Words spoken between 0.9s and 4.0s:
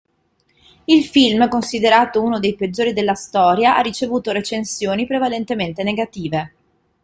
film, considerato uno dei peggiori della storia, ha